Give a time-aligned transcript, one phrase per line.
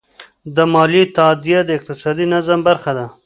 [0.55, 3.05] د مالیې تادیه د اقتصادي نظم برخه ده.